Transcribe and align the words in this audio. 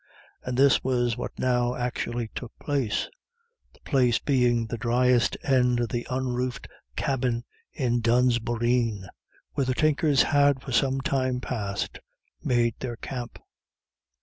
And 0.43 0.57
this 0.57 0.83
was 0.83 1.15
what 1.15 1.37
now 1.37 1.75
actually 1.75 2.31
took 2.33 2.57
place, 2.57 3.07
the 3.71 3.79
place 3.81 4.17
being 4.17 4.65
the 4.65 4.75
driest 4.79 5.37
end 5.43 5.79
of 5.79 5.89
the 5.89 6.07
un 6.07 6.29
roofed 6.29 6.67
cabin 6.95 7.43
in 7.71 7.99
Dunne's 8.01 8.39
boreen, 8.39 9.07
where 9.53 9.65
the 9.67 9.75
Tinkers 9.75 10.23
had 10.23 10.59
for 10.59 10.71
some 10.71 11.01
time 11.01 11.39
past 11.39 11.99
made 12.41 12.73
their 12.79 12.95
camp. 12.97 13.37